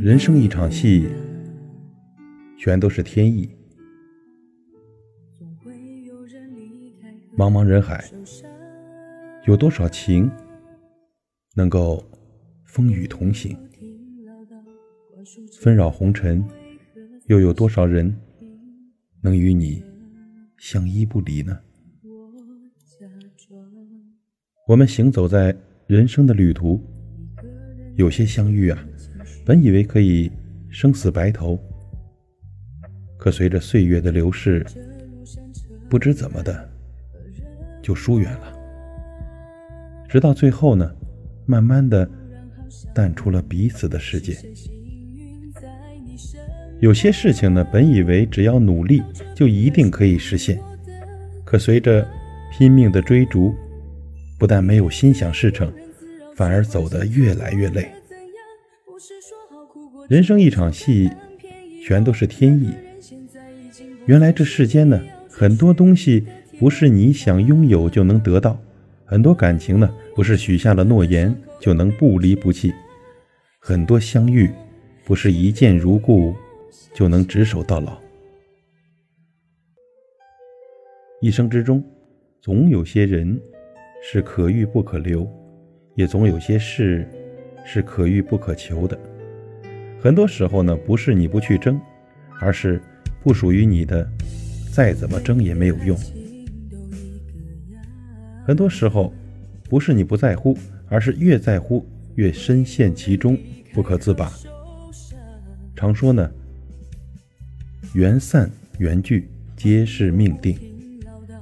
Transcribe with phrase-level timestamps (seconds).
[0.00, 1.08] 人生一场戏，
[2.56, 3.50] 全都是天意。
[7.36, 8.04] 茫茫人海，
[9.48, 10.30] 有多少情
[11.56, 12.04] 能够
[12.64, 13.58] 风雨同行？
[15.60, 16.44] 纷扰红尘，
[17.26, 18.14] 又有多少人
[19.20, 19.82] 能与你
[20.58, 21.58] 相依不离呢？
[24.68, 25.56] 我们行走在
[25.88, 26.80] 人生的旅途，
[27.96, 28.86] 有些相遇啊。
[29.44, 30.32] 本以为可以
[30.70, 31.58] 生死白头，
[33.18, 34.64] 可随着岁月的流逝，
[35.88, 36.66] 不知怎么的
[37.82, 38.58] 就疏远了。
[40.08, 40.90] 直到最后呢，
[41.44, 42.08] 慢慢的
[42.94, 44.34] 淡出了彼此的世界。
[46.80, 49.02] 有些事情呢，本以为只要努力
[49.34, 50.58] 就一定可以实现，
[51.44, 52.06] 可随着
[52.50, 53.54] 拼命的追逐，
[54.38, 55.70] 不但没有心想事成，
[56.34, 57.90] 反而走得越来越累。
[60.06, 61.10] 人生一场戏，
[61.82, 62.70] 全都是天意。
[64.04, 66.26] 原来这世间呢，很多东西
[66.58, 68.60] 不是你想拥有就能得到，
[69.06, 72.70] 很多感情呢，不是许下了诺言就能不离不弃，
[73.58, 74.50] 很多相遇
[75.06, 76.34] 不是一见如故
[76.92, 77.98] 就能执手到老。
[81.22, 81.82] 一生之中，
[82.42, 83.40] 总有些人
[84.02, 85.26] 是可遇不可留，
[85.94, 87.08] 也总有些事
[87.64, 88.98] 是可遇不可求的。
[90.04, 91.80] 很多时候呢，不是你不去争，
[92.38, 92.78] 而是
[93.22, 94.06] 不属于你的，
[94.70, 95.98] 再怎么争也没有用。
[98.46, 99.14] 很多时候，
[99.66, 100.58] 不是你不在乎，
[100.90, 103.34] 而是越在乎越深陷其中，
[103.72, 104.30] 不可自拔。
[105.74, 106.30] 常说呢，
[107.94, 109.26] 缘散缘聚
[109.56, 110.54] 皆是命定。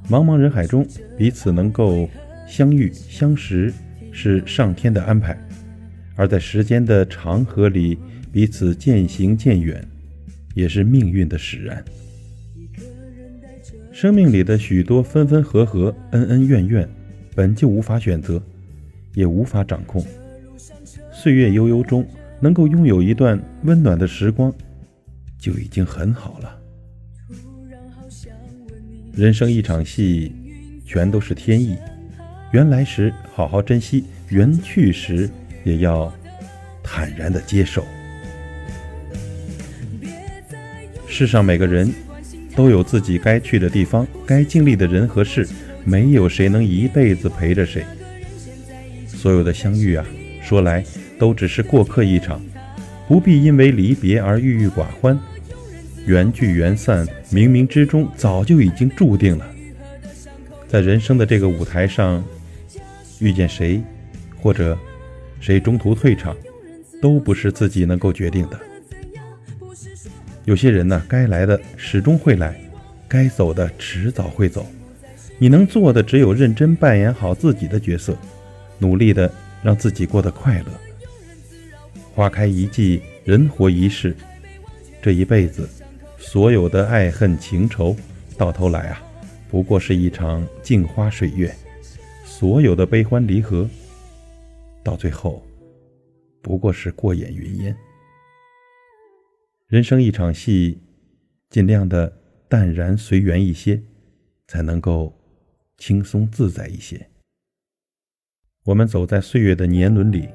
[0.08, 0.86] 茫茫人海中，
[1.18, 2.08] 彼此能够
[2.46, 3.74] 相遇相识，
[4.12, 5.34] 是上天的安排；
[6.14, 7.98] 而在时间的长河里，
[8.32, 9.86] 彼此渐行渐远，
[10.54, 11.84] 也是命运的使然。
[13.92, 16.88] 生命里的许多分分合合、恩恩怨怨，
[17.34, 18.42] 本就无法选择，
[19.14, 20.02] 也无法掌控。
[21.12, 22.06] 岁月悠悠中，
[22.40, 24.50] 能够拥有一段温暖的时光，
[25.38, 26.58] 就已经很好了。
[29.14, 30.32] 人生一场戏，
[30.86, 31.76] 全都是天意。
[32.52, 35.28] 缘来时好好珍惜，缘去时
[35.64, 36.10] 也要
[36.82, 37.84] 坦然的接受。
[41.12, 41.92] 世上每个人
[42.56, 45.46] 都有自己该去的地方，该经历的人和事，
[45.84, 47.84] 没有谁能一辈子陪着谁。
[49.06, 50.02] 所有的相遇啊，
[50.42, 50.82] 说来
[51.18, 52.40] 都只是过客一场，
[53.06, 55.16] 不必因为离别而郁郁寡欢。
[56.06, 59.46] 缘聚缘散，冥冥之中早就已经注定了。
[60.66, 62.24] 在人生的这个舞台上，
[63.18, 63.82] 遇见谁，
[64.40, 64.78] 或者
[65.40, 66.34] 谁中途退场，
[67.02, 68.58] 都不是自己能够决定的。
[70.44, 72.60] 有些人呢，该来的始终会来，
[73.06, 74.66] 该走的迟早会走。
[75.38, 78.16] 你能做的只有认真扮演好自己的角色，
[78.78, 79.32] 努力的
[79.62, 80.66] 让自己过得快乐。
[82.14, 84.16] 花开一季，人活一世，
[85.00, 85.68] 这一辈子，
[86.18, 87.96] 所有的爱恨情仇，
[88.36, 89.02] 到头来啊，
[89.48, 91.48] 不过是一场镜花水月；
[92.24, 93.68] 所有的悲欢离合，
[94.82, 95.42] 到最后，
[96.40, 97.74] 不过是过眼云烟。
[99.72, 100.78] 人生一场戏，
[101.48, 102.14] 尽量的
[102.46, 103.80] 淡然随缘一些，
[104.46, 105.18] 才能够
[105.78, 107.08] 轻松自在一些。
[108.66, 110.28] 我们走在岁月的年轮里，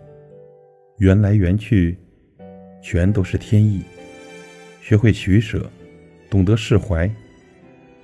[0.98, 2.00] 缘来缘去，
[2.82, 3.84] 全都是天意。
[4.82, 5.70] 学会取舍，
[6.32, 7.08] 懂得释怀，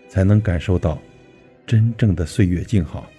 [0.07, 1.01] 才能感受到
[1.65, 3.09] 真正的岁月静好。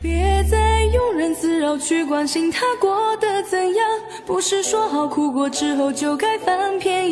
[0.00, 3.88] 别再庸人自扰，去关心他过得怎样。
[4.24, 7.07] 不是说好哭过之后就该翻篇？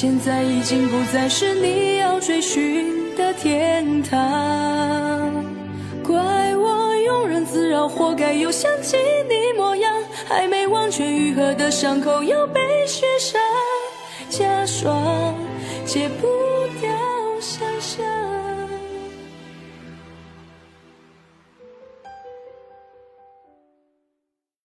[0.00, 5.44] 现在已经不再是你要追寻的天堂。
[6.04, 6.14] 怪
[6.54, 8.96] 我庸人自扰，活该又想起
[9.28, 9.92] 你模样。
[10.28, 13.42] 还没完全愈合的伤口又被雪上
[14.28, 15.34] 加霜，
[15.84, 16.47] 解不。